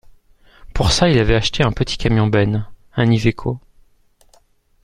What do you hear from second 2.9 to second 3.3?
un